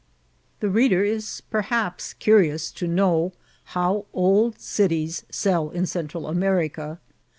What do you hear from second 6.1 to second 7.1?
America.